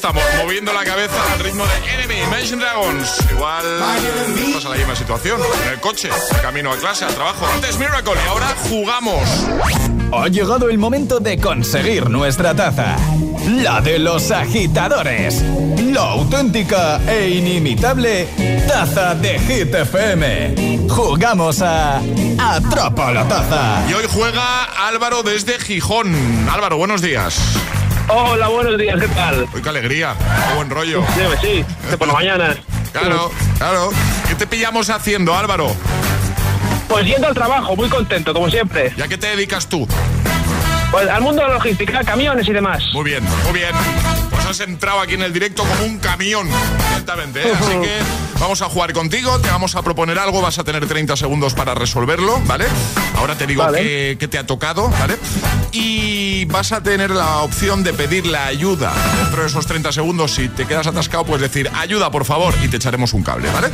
estamos, 0.00 0.22
moviendo 0.42 0.72
la 0.72 0.82
cabeza 0.82 1.32
al 1.34 1.40
ritmo 1.40 1.62
de 1.66 1.92
Enemy, 1.92 2.22
Imagine 2.22 2.64
Dragons. 2.64 3.18
Igual 3.30 3.66
estás 4.46 4.64
en 4.64 4.70
la 4.70 4.76
misma 4.78 4.96
situación, 4.96 5.38
en 5.66 5.72
el 5.74 5.78
coche, 5.78 6.08
de 6.08 6.40
camino 6.40 6.72
a 6.72 6.76
clase, 6.78 7.04
al 7.04 7.14
trabajo. 7.14 7.46
Antes 7.54 7.78
Miracle 7.78 8.14
y 8.14 8.28
ahora 8.28 8.46
jugamos. 8.70 9.20
Ha 10.14 10.28
llegado 10.28 10.70
el 10.70 10.78
momento 10.78 11.20
de 11.20 11.38
conseguir 11.38 12.08
nuestra 12.08 12.54
taza. 12.54 12.96
La 13.46 13.82
de 13.82 13.98
los 13.98 14.30
agitadores. 14.30 15.42
La 15.82 16.12
auténtica 16.12 16.98
e 17.06 17.28
inimitable 17.28 18.26
taza 18.66 19.14
de 19.14 19.38
Hit 19.38 19.74
FM. 19.74 20.88
Jugamos 20.88 21.60
a 21.60 22.00
Atrapa 22.38 23.12
la 23.12 23.28
taza. 23.28 23.84
Y 23.86 23.92
hoy 23.92 24.04
juega 24.10 24.64
Álvaro 24.64 25.22
desde 25.22 25.58
Gijón. 25.58 26.48
Álvaro, 26.48 26.78
buenos 26.78 27.02
días. 27.02 27.38
Hola, 28.12 28.48
buenos 28.48 28.76
días, 28.76 28.98
¿qué 28.98 29.06
tal? 29.08 29.46
Uy, 29.54 29.62
qué 29.62 29.68
alegría, 29.68 30.16
qué 30.48 30.54
buen 30.56 30.68
rollo. 30.68 31.04
Sí, 31.14 31.20
sí, 31.40 31.64
de 31.90 31.96
por 31.96 32.08
la 32.08 32.14
mañana. 32.14 32.56
Claro, 32.92 33.30
claro. 33.56 33.90
¿Qué 34.26 34.34
te 34.34 34.48
pillamos 34.48 34.90
haciendo, 34.90 35.32
Álvaro? 35.36 35.76
Pues 36.88 37.06
yendo 37.06 37.28
al 37.28 37.34
trabajo, 37.34 37.76
muy 37.76 37.88
contento, 37.88 38.34
como 38.34 38.50
siempre. 38.50 38.92
¿Y 38.96 39.02
a 39.02 39.06
qué 39.06 39.16
te 39.16 39.28
dedicas 39.28 39.68
tú? 39.68 39.86
Pues 40.90 41.08
al 41.08 41.22
mundo 41.22 41.42
de 41.42 41.48
la 41.48 41.54
logística, 41.54 42.02
camiones 42.02 42.48
y 42.48 42.52
demás. 42.52 42.82
Muy 42.92 43.04
bien, 43.04 43.22
muy 43.44 43.52
bien. 43.52 43.70
Has 44.50 44.58
entrado 44.58 44.98
aquí 44.98 45.14
en 45.14 45.22
el 45.22 45.32
directo 45.32 45.62
como 45.62 45.84
un 45.84 46.00
camión, 46.00 46.48
directamente. 46.88 47.40
¿eh? 47.40 47.52
Así 47.60 47.70
que 47.70 47.98
vamos 48.40 48.60
a 48.62 48.68
jugar 48.68 48.92
contigo, 48.92 49.38
te 49.38 49.48
vamos 49.48 49.76
a 49.76 49.82
proponer 49.82 50.18
algo, 50.18 50.42
vas 50.42 50.58
a 50.58 50.64
tener 50.64 50.88
30 50.88 51.16
segundos 51.16 51.54
para 51.54 51.72
resolverlo, 51.76 52.40
¿vale? 52.46 52.66
Ahora 53.16 53.36
te 53.38 53.46
digo 53.46 53.62
Vale. 53.62 54.18
qué 54.18 54.26
te 54.28 54.38
ha 54.38 54.46
tocado, 54.46 54.88
¿vale? 54.88 55.16
Y 55.70 56.46
vas 56.46 56.72
a 56.72 56.82
tener 56.82 57.10
la 57.10 57.38
opción 57.38 57.84
de 57.84 57.92
pedir 57.92 58.26
la 58.26 58.46
ayuda. 58.46 58.92
Dentro 59.22 59.42
de 59.42 59.46
esos 59.46 59.66
30 59.66 59.92
segundos, 59.92 60.34
si 60.34 60.48
te 60.48 60.66
quedas 60.66 60.88
atascado, 60.88 61.24
puedes 61.24 61.42
decir 61.42 61.70
ayuda, 61.72 62.10
por 62.10 62.24
favor, 62.24 62.52
y 62.64 62.66
te 62.66 62.78
echaremos 62.78 63.12
un 63.12 63.22
cable, 63.22 63.48
¿vale? 63.52 63.68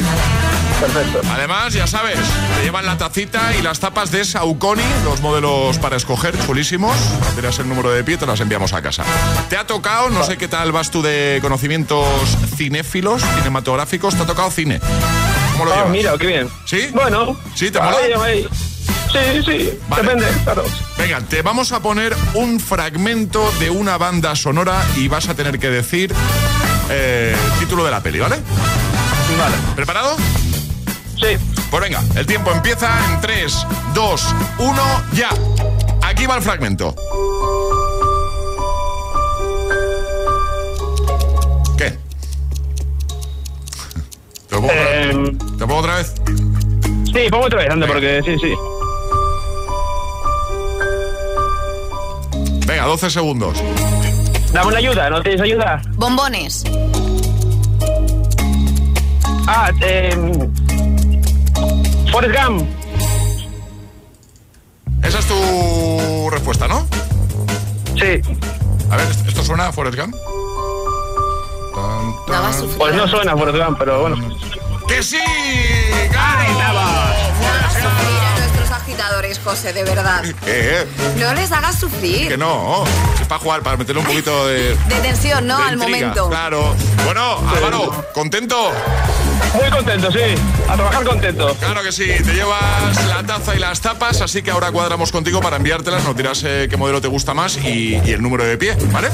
Perfecto. 0.80 1.22
Además, 1.32 1.72
ya 1.72 1.86
sabes, 1.86 2.18
te 2.56 2.64
llevan 2.64 2.84
la 2.84 2.98
tacita 2.98 3.56
y 3.56 3.62
las 3.62 3.80
tapas 3.80 4.10
de 4.10 4.26
Saucony, 4.26 4.82
los 5.04 5.22
modelos 5.22 5.78
para 5.78 5.96
escoger, 5.96 6.38
chulísimos. 6.44 6.94
Tienes 7.32 7.58
el 7.60 7.68
número 7.68 7.90
de 7.92 8.04
pie, 8.04 8.18
te 8.18 8.26
las 8.26 8.40
enviamos 8.40 8.74
a 8.74 8.82
casa. 8.82 9.04
Te 9.48 9.56
ha 9.56 9.66
tocado, 9.66 10.10
no 10.10 10.22
sé 10.22 10.36
qué 10.36 10.48
tal 10.48 10.65
vas 10.72 10.90
tú 10.90 11.02
de 11.02 11.38
conocimientos 11.42 12.06
cinéfilos, 12.56 13.22
cinematográficos, 13.38 14.14
te 14.14 14.22
ha 14.22 14.26
tocado 14.26 14.50
cine. 14.50 14.80
¿Cómo 15.52 15.64
lo 15.66 15.72
Ah, 15.72 15.76
llevas? 15.76 15.90
mira, 15.90 16.18
qué 16.18 16.26
bien. 16.26 16.48
¿Sí? 16.64 16.88
Bueno. 16.92 17.36
¿Sí? 17.54 17.70
¿Te 17.70 17.80
ahí, 17.80 18.12
mola? 18.14 18.24
ahí. 18.24 18.48
Sí, 19.12 19.42
sí, 19.46 19.78
Vale. 19.88 20.02
depende, 20.02 20.26
claro. 20.44 20.64
Venga, 20.98 21.20
te 21.20 21.40
vamos 21.40 21.72
a 21.72 21.80
poner 21.80 22.14
un 22.34 22.60
fragmento 22.60 23.50
de 23.60 23.70
una 23.70 23.96
banda 23.96 24.34
sonora 24.36 24.84
y 24.96 25.08
vas 25.08 25.28
a 25.28 25.34
tener 25.34 25.58
que 25.58 25.70
decir 25.70 26.12
eh, 26.90 27.34
el 27.54 27.58
título 27.60 27.84
de 27.84 27.90
la 27.92 28.02
peli, 28.02 28.18
¿vale? 28.18 28.36
Vale. 29.38 29.54
¿Preparado? 29.74 30.16
Sí. 31.18 31.38
Pues 31.70 31.82
venga, 31.82 32.02
el 32.14 32.26
tiempo 32.26 32.50
empieza 32.52 32.90
en 33.12 33.20
3, 33.20 33.66
2, 33.94 34.34
1, 34.58 35.02
ya. 35.12 35.30
Aquí 36.02 36.26
va 36.26 36.36
el 36.36 36.42
fragmento. 36.42 36.94
¿Te 44.66 44.72
lo 44.74 44.78
pongo, 44.78 44.80
otra- 44.82 45.00
Em, 45.10 45.38
¿Te 45.38 45.66
pongo 45.66 45.76
otra 45.76 45.96
vez? 45.96 46.14
sí, 47.06 47.30
pongo 47.30 47.46
otra 47.46 47.58
vez, 47.58 47.70
anda, 47.70 47.86
porque 47.86 48.20
sí, 48.24 48.36
sí. 48.40 48.54
Venga, 52.66 52.84
12 52.86 53.10
segundos. 53.10 53.58
Dame 54.52 54.68
una 54.68 54.78
ayuda, 54.78 55.10
¿no 55.10 55.22
tienes 55.22 55.40
ayuda? 55.40 55.80
Bombones. 55.94 56.64
Ah, 59.48 59.70
eh. 59.80 60.16
Forrest 62.10 62.34
Gump. 62.44 62.62
Esa 65.04 65.18
es 65.20 65.26
tu 65.26 66.30
respuesta, 66.30 66.66
¿no? 66.66 66.86
Sí. 67.94 68.20
A 68.90 68.96
ver, 68.96 69.06
¿esto 69.26 69.44
suena 69.44 69.68
a 69.68 69.72
Forrest 69.72 69.98
Gump? 69.98 70.14
Pues 72.78 72.94
no 72.94 73.06
suena 73.08 73.34
por 73.36 73.52
Gump, 73.56 73.78
pero 73.78 74.00
bueno. 74.00 74.16
¡Que 74.88 75.02
sí! 75.02 75.18
¡Ahí 75.18 76.50
estamos! 76.50 76.90
Agitadores, 78.72 79.40
José, 79.42 79.72
de 79.72 79.82
verdad. 79.82 80.22
¿Qué? 80.44 80.86
No 81.18 81.34
les 81.34 81.50
hagas 81.50 81.78
sufrir. 81.78 82.28
Que 82.28 82.36
no. 82.36 82.84
Es 83.20 83.26
para 83.26 83.40
jugar, 83.40 83.62
para 83.62 83.76
meterle 83.76 84.00
un 84.00 84.06
poquito 84.06 84.46
de. 84.46 84.76
De 84.76 85.00
tensión, 85.02 85.46
¿no? 85.46 85.58
de 85.58 85.64
Al 85.64 85.76
momento. 85.76 86.28
Claro. 86.28 86.74
Bueno, 87.04 87.38
Álvaro, 87.48 88.06
¿contento? 88.14 88.70
Muy 89.54 89.70
contento, 89.70 90.12
sí. 90.12 90.20
A 90.68 90.74
trabajar 90.74 91.04
contento. 91.04 91.54
Claro 91.58 91.82
que 91.82 91.90
sí, 91.90 92.06
te 92.24 92.32
llevas 92.32 93.06
la 93.08 93.22
taza 93.24 93.54
y 93.56 93.58
las 93.58 93.80
tapas, 93.80 94.20
así 94.20 94.42
que 94.42 94.50
ahora 94.50 94.70
cuadramos 94.70 95.10
contigo 95.10 95.40
para 95.40 95.56
enviártelas, 95.56 96.04
nos 96.04 96.16
dirás 96.16 96.42
eh, 96.44 96.68
qué 96.70 96.76
modelo 96.76 97.00
te 97.00 97.08
gusta 97.08 97.34
más 97.34 97.56
y, 97.56 98.00
y 98.04 98.12
el 98.12 98.22
número 98.22 98.44
de 98.44 98.56
pie, 98.56 98.76
¿vale? 98.92 99.08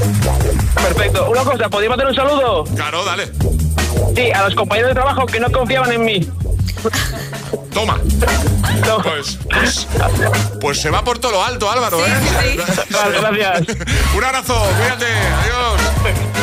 Perfecto. 0.75 1.31
Una 1.31 1.45
cosa, 1.45 1.68
¿podéis 1.68 1.91
mandar 1.91 2.09
un 2.09 2.14
saludo? 2.14 2.64
Claro, 2.75 3.05
dale. 3.05 3.31
Sí, 4.14 4.30
a 4.30 4.44
los 4.44 4.55
compañeros 4.55 4.90
de 4.90 4.94
trabajo 4.94 5.26
que 5.26 5.40
no 5.40 5.50
confiaban 5.50 5.92
en 5.92 6.05
mí. 6.05 6.28
Toma. 7.72 7.98
Pues, 9.03 9.38
pues, 9.50 9.88
pues 10.61 10.80
se 10.80 10.90
va 10.90 11.03
por 11.03 11.18
todo 11.18 11.32
lo 11.32 11.44
alto, 11.44 11.70
Álvaro, 11.70 11.98
¿eh? 12.05 12.59
Vale, 12.90 13.20
gracias. 13.20 13.76
Un 14.16 14.24
abrazo, 14.24 14.55
cuídate, 14.78 15.07
adiós. 15.07 15.80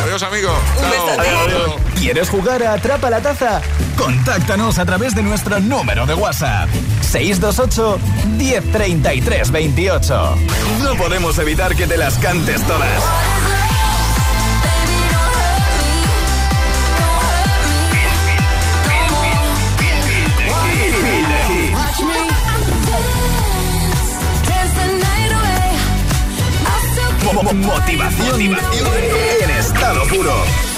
Adiós, 0.03 0.23
amigo. 0.23 0.49
Chao. 0.79 1.19
Adiós. 1.19 1.75
¿Quieres 1.99 2.29
jugar 2.29 2.63
a 2.63 2.73
Atrapa 2.73 3.09
la 3.09 3.19
Taza? 3.19 3.61
Contáctanos 3.97 4.79
a 4.79 4.85
través 4.85 5.13
de 5.13 5.21
nuestro 5.21 5.59
número 5.59 6.05
de 6.05 6.13
WhatsApp. 6.13 6.69
628 7.01 7.99
1033 8.37 9.51
28. 9.51 10.35
No 10.83 10.95
podemos 10.95 11.37
evitar 11.39 11.75
que 11.75 11.85
te 11.85 11.97
las 11.97 12.17
cantes 12.17 12.65
todas. 12.65 13.03
I'll 27.39 27.47
still 27.47 27.53
Mo- 27.53 27.67
mo- 27.67 27.73
Motivación 27.79 28.41
en 29.43 29.49
estado 29.51 30.03
puro. 30.07 30.68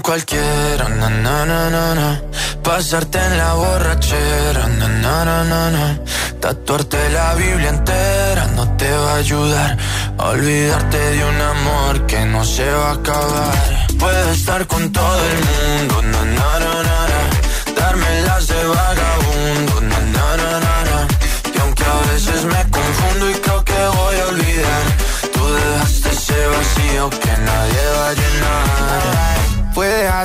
Cualquiera, 0.00 0.88
na, 0.88 1.08
na, 1.08 1.46
na, 1.46 1.70
na, 1.70 1.94
na. 1.94 2.22
pasarte 2.62 3.18
en 3.18 3.38
la 3.38 3.54
borrachera, 3.54 4.66
na, 4.78 4.88
na, 4.88 5.24
na, 5.24 5.44
na, 5.44 5.70
na. 5.70 5.98
tatuarte 6.40 7.08
la 7.10 7.34
Biblia 7.34 7.70
entera 7.70 8.46
no 8.56 8.64
te 8.76 8.90
va 8.90 9.12
a 9.12 9.16
ayudar 9.16 9.76
olvidarte 10.28 10.98
de 10.98 11.24
un 11.24 11.40
amor 11.40 12.06
que 12.06 12.24
no 12.26 12.44
se 12.44 12.70
va 12.70 12.90
a 12.90 12.92
acabar. 12.94 13.86
Puedes 13.98 14.38
estar 14.38 14.66
con 14.66 14.92
todo 14.92 15.20
el 15.32 15.38
mundo, 15.50 16.02
na, 16.02 16.24
na, 16.24 16.58
na, 16.58 16.74
na, 16.82 17.08
na. 17.12 17.49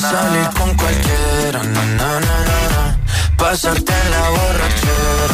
Salir 0.00 0.50
con 0.58 0.74
cualquiera, 0.74 1.62
na, 1.62 1.84
na, 1.84 2.20
na, 2.20 2.38
na, 2.48 2.60
na. 2.74 2.98
Pasarte 3.36 3.92
la 4.10 4.28
borrachera, 4.30 5.33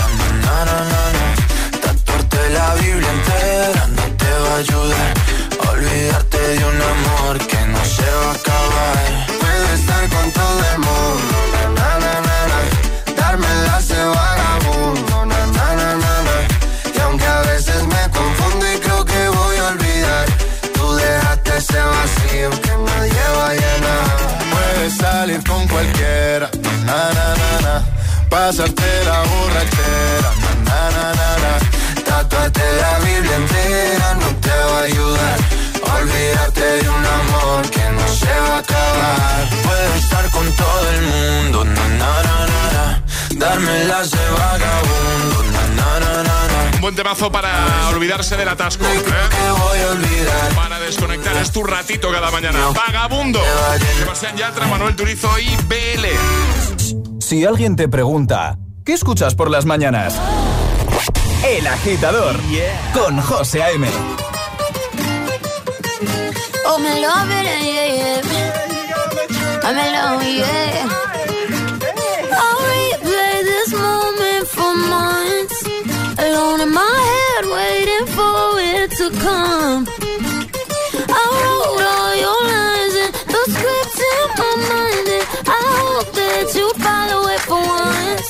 atasco. 48.51 48.85
¿eh? 48.85 49.03
Para 50.55 50.79
desconectar 50.81 51.37
es 51.37 51.51
tu 51.51 51.63
ratito 51.63 52.11
cada 52.11 52.31
mañana. 52.31 52.69
Vagabundo. 52.75 53.41
Sebastián 53.99 54.37
Yatra, 54.37 54.67
Manuel 54.67 54.95
Turizo 54.97 55.31
y 55.39 55.57
BL. 55.67 57.21
Si 57.21 57.45
alguien 57.45 57.77
te 57.77 57.89
pregunta, 57.89 58.59
¿qué 58.85 58.93
escuchas 58.95 59.35
por 59.35 59.51
las 59.51 59.65
mañanas? 59.65 60.15
El 61.47 61.67
agitador 61.67 62.37
con 62.93 63.21
José 63.21 63.63
A.M. 63.63 63.89
Oh, 66.67 66.79
me 66.79 67.01
love 67.01 67.31
it, 67.31 67.45
yeah, 67.45 67.87
yeah. 67.97 68.21
I'm 69.65 69.77
in 69.77 69.93
love, 69.93 70.23
yeah. 70.23 70.89
I'll 72.33 72.61
replay 72.71 73.43
this 73.43 73.73
moment 73.73 74.47
for 74.47 74.75
months. 74.75 75.65
Alone 76.19 76.61
in 76.61 76.71
my 76.73 76.81
head, 76.81 77.30
waiting 77.49 78.07
for 78.12 78.61
it 78.61 78.91
to 79.01 79.11
come. 79.16 79.86
I 81.09 81.24
wrote 81.41 81.84
all 81.95 82.12
your 82.24 82.41
lines 82.53 82.95
and 83.05 83.12
the 83.32 83.43
scripts 83.49 83.99
in 84.12 84.26
my 84.41 84.53
mind. 84.68 85.07
And 85.16 85.24
I 85.49 85.62
hope 85.80 86.11
that 86.12 86.47
you 86.53 86.66
follow 86.84 87.20
it 87.32 87.41
for 87.49 87.61
once. 87.61 88.28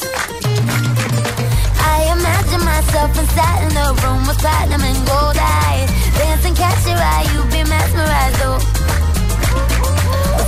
I 1.81 2.13
imagine 2.15 2.63
myself 2.63 3.11
inside 3.19 3.61
in 3.67 3.73
the 3.75 3.89
room 4.03 4.23
with 4.29 4.39
platinum 4.39 4.83
and 4.83 5.01
gold 5.07 5.39
eyes. 5.39 5.91
Dancing, 6.15 6.55
catch 6.55 6.87
your 6.87 7.01
eye, 7.01 7.27
you 7.35 7.43
be 7.51 7.67
mesmerized, 7.67 8.41
oh. 8.47 8.63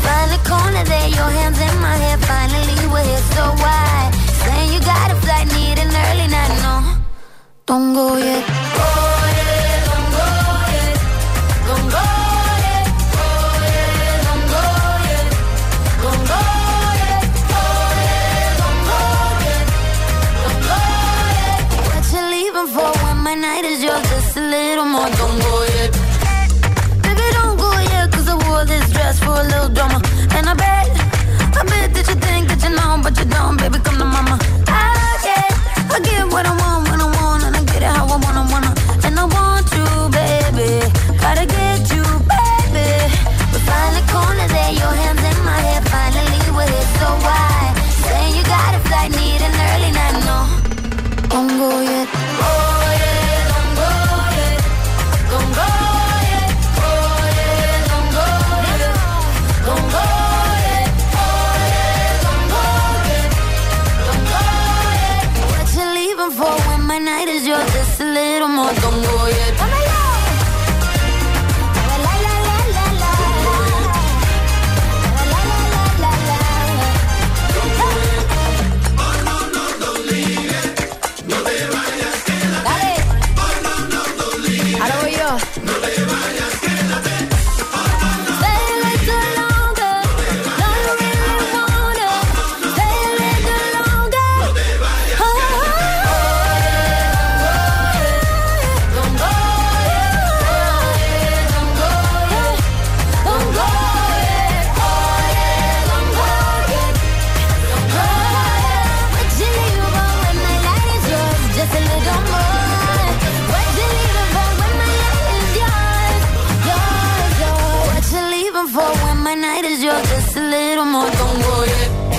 Find 0.06 0.30
a 0.30 0.40
corner 0.46 0.84
there, 0.84 1.08
your 1.08 1.30
hands 1.40 1.58
in 1.58 1.74
my 1.80 1.96
hair. 1.98 2.18
Finally, 2.18 2.78
we're 2.92 3.02
here, 3.02 3.26
so 3.34 3.44
why? 3.58 4.10
Saying 4.46 4.72
you 4.72 4.80
got 4.80 5.10
a 5.10 5.16
flight, 5.18 5.46
need 5.50 5.78
an 5.82 5.90
early 5.90 6.28
night, 6.28 6.54
no. 6.62 7.01
Don't 7.73 7.95
go 7.95 8.18
yet. 8.18 8.45
Oh, 8.45 8.77
yeah, 8.77 8.91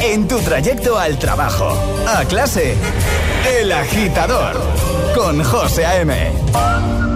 En 0.02 0.28
tu 0.28 0.40
trayecto 0.40 0.98
al 0.98 1.18
trabajo, 1.18 1.78
a 2.08 2.26
clase, 2.26 2.76
El 3.60 3.72
agitador 3.72 4.56
con 5.16 5.44
José 5.44 5.86
A.M. 5.86 7.13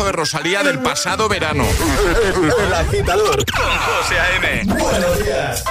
temazo 0.00 0.04
de 0.04 0.12
Rosalía 0.12 0.62
del 0.62 0.78
pasado 0.80 1.28
verano. 1.28 1.64
El 2.58 2.74
agitador 2.74 3.44
con 3.52 3.64
José 3.64 4.18
A.M. 4.18 4.64
Buenos 4.74 5.24
días. 5.24 5.64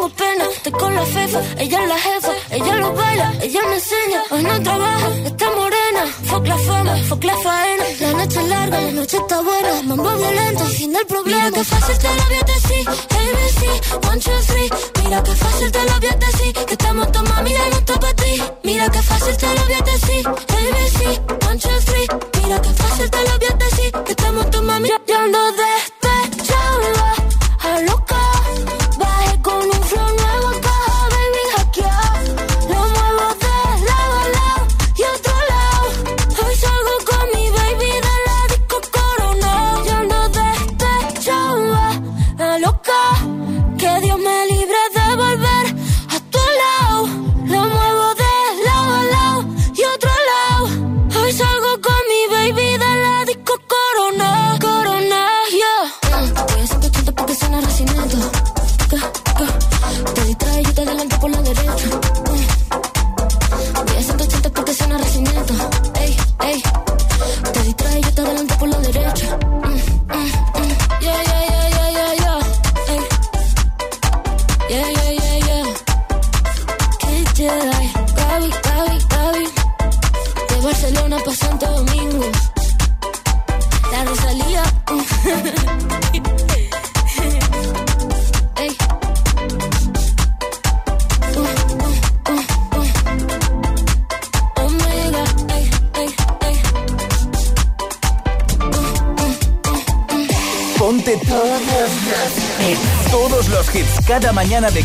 tengo 0.00 0.08
pena, 0.14 0.44
estoy 0.50 0.72
con 0.72 0.94
la 0.94 1.04
fefa, 1.04 1.40
ella 1.58 1.82
es 1.82 1.88
la 1.88 1.98
jefa, 1.98 2.32
ella 2.50 2.74
lo 2.76 2.92
baila, 2.94 3.34
ella 3.42 3.60
me 3.68 3.74
enseña, 3.74 4.22
hoy 4.30 4.42
no 4.42 4.62
trabaja, 4.62 5.08
está 5.26 5.46
morena, 5.50 6.06
fuck 6.24 6.46
la 6.46 6.56
fama, 6.56 6.96
fuck 7.08 7.24
la 7.24 7.36
faena, 7.36 7.84
la 8.00 8.12
noche 8.12 8.40
es 8.40 8.48
larga, 8.48 8.80
la 8.80 8.92
noche 8.92 9.16
está 9.18 9.40
buena, 9.42 9.82
mambo 9.82 10.10
violento, 10.16 10.64
fin 10.64 10.92
del 10.92 11.06
problema. 11.06 11.44
Mira 11.44 11.50
que 11.50 11.64
fácil 11.64 11.98
te 11.98 12.08
lo 12.08 12.24
vio 12.28 12.42
decir, 12.54 12.88
ABC, 12.88 14.08
one, 14.08 14.20
two, 14.20 14.40
three, 14.46 14.70
mira 15.04 15.22
que 15.22 15.32
fácil 15.32 15.70
te 15.70 15.84
lo 15.84 16.00
vio 16.00 16.10
decir, 16.18 16.52
que 16.54 16.72
estamos 16.72 17.12
tomando 17.12 17.42
mira 17.42 17.60
no 17.70 17.76
está 17.76 18.00
para 18.00 18.14
ti, 18.14 18.42
mira 18.62 18.90
que 18.90 19.02
fácil 19.02 19.36
te 19.36 19.54
lo 19.54 19.66
vio 19.66 19.80
decir, 19.82 20.28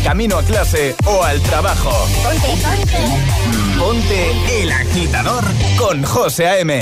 camino 0.06 0.38
a 0.38 0.42
clase 0.44 0.94
o 1.04 1.24
al 1.24 1.40
trabajo. 1.40 1.90
Ponte, 2.22 2.46
ponte. 2.62 3.76
Ponte 3.76 4.62
el 4.62 4.70
agitador 4.70 5.42
con 5.76 6.04
José 6.04 6.46
A.M. 6.46 6.78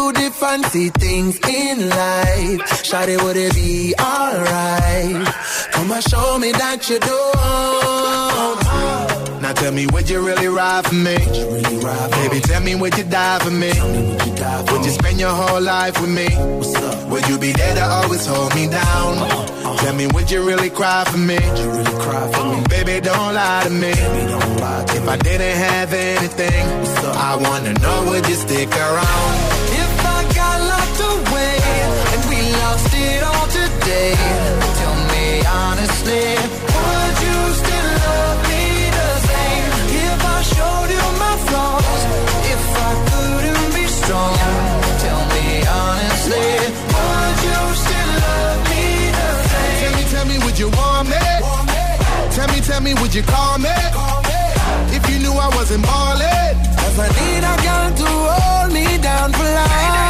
you 0.00 0.12
the 0.12 0.30
fancy 0.30 0.88
things 0.90 1.38
in 1.48 1.88
life, 1.88 2.60
Shawty, 2.86 3.22
would 3.22 3.36
it 3.36 3.54
be 3.54 3.94
alright? 4.00 5.26
Come 5.72 5.92
and 5.92 6.04
show 6.04 6.38
me 6.38 6.52
that 6.52 6.88
you 6.88 6.98
don't. 6.98 8.60
Now 9.42 9.52
tell 9.52 9.72
me, 9.72 9.86
would 9.92 10.08
you 10.08 10.24
really 10.26 10.48
ride 10.48 10.86
for 10.86 10.94
me? 10.94 11.16
Baby, 12.18 12.40
tell 12.40 12.62
me, 12.62 12.74
would 12.74 12.96
you 12.96 13.04
die 13.04 13.38
for 13.40 13.50
me? 13.50 13.72
Would 14.72 14.84
you 14.84 14.90
spend 14.90 15.20
your 15.20 15.34
whole 15.34 15.60
life 15.60 16.00
with 16.00 16.10
me? 16.10 16.28
What's 16.28 16.74
up? 16.74 17.08
Would 17.10 17.28
you 17.28 17.38
be 17.38 17.52
there 17.52 17.74
to 17.74 17.84
always 17.84 18.26
hold 18.26 18.54
me 18.54 18.68
down? 18.68 19.18
Uh, 19.18 19.26
uh. 19.64 19.76
Tell 19.78 19.94
me, 19.94 20.06
would 20.08 20.30
you 20.30 20.46
really 20.46 20.70
cry 20.70 21.04
for 21.10 21.18
me? 21.18 21.38
Baby, 22.68 23.00
don't 23.00 23.34
lie 23.34 23.62
to 23.64 23.70
me. 23.70 23.92
If 24.98 25.08
I 25.08 25.16
didn't 25.16 25.56
have 25.56 25.92
anything, 25.92 26.66
I 27.16 27.36
wanna 27.36 27.72
know, 27.74 28.10
would 28.10 28.28
you 28.28 28.34
stick 28.34 28.70
around? 28.70 29.59
Lost 32.80 32.94
it 32.94 33.22
all 33.22 33.46
today, 33.48 34.14
tell 34.80 34.96
me 35.12 35.42
honestly, 35.46 36.26
would 36.74 37.16
you 37.26 37.38
still 37.60 37.90
love 38.06 38.40
me 38.48 38.64
the 38.98 39.10
same? 39.28 39.70
If 40.04 40.20
I 40.24 40.38
showed 40.54 40.90
you 40.96 41.04
my 41.24 41.34
flaws, 41.46 42.02
if 42.52 42.62
I 42.88 42.92
couldn't 43.10 43.68
be 43.74 43.86
strong, 43.86 44.36
tell 45.04 45.22
me 45.34 45.46
honestly, 45.80 46.48
would 46.94 47.38
you 47.48 47.60
still 47.84 48.12
love 48.24 48.60
me 48.70 48.84
the 49.18 49.28
same? 49.50 49.78
Tell 49.80 49.92
me, 49.96 50.04
tell 50.12 50.26
me, 50.26 50.36
would 50.44 50.58
you 50.58 50.68
want 50.70 51.08
me? 51.08 51.24
Tell 52.36 52.48
me, 52.48 52.60
tell 52.60 52.80
me, 52.80 52.94
would 52.94 53.14
you 53.14 53.22
call 53.22 53.58
me? 53.58 53.76
If 54.96 55.02
you 55.10 55.18
knew 55.18 55.32
I 55.32 55.48
wasn't 55.56 55.84
ballin', 55.84 56.56
Cause 56.80 56.98
I 56.98 57.08
need 57.18 57.44
a 57.44 57.54
girl 57.66 57.88
to 58.00 58.08
hold 58.08 58.72
me 58.72 58.98
down 58.98 59.32
for 59.32 59.44
life. 59.44 60.09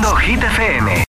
escuchando 0.00 0.16
Hit 0.16 0.42
FM. 0.42 1.04